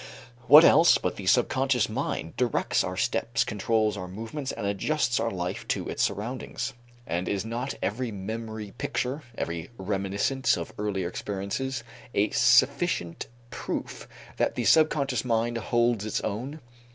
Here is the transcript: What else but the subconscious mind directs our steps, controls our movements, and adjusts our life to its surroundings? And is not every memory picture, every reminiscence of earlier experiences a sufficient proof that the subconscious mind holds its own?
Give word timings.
What 0.47 0.65
else 0.65 0.97
but 0.97 1.15
the 1.17 1.27
subconscious 1.27 1.87
mind 1.87 2.35
directs 2.35 2.83
our 2.83 2.97
steps, 2.97 3.43
controls 3.43 3.95
our 3.97 4.07
movements, 4.07 4.51
and 4.51 4.65
adjusts 4.65 5.19
our 5.19 5.29
life 5.29 5.67
to 5.67 5.87
its 5.87 6.01
surroundings? 6.01 6.73
And 7.05 7.29
is 7.29 7.45
not 7.45 7.75
every 7.83 8.11
memory 8.11 8.73
picture, 8.79 9.21
every 9.37 9.69
reminiscence 9.77 10.57
of 10.57 10.73
earlier 10.79 11.07
experiences 11.07 11.83
a 12.15 12.31
sufficient 12.31 13.27
proof 13.51 14.07
that 14.37 14.55
the 14.55 14.65
subconscious 14.65 15.23
mind 15.23 15.59
holds 15.59 16.03
its 16.03 16.19
own? 16.21 16.61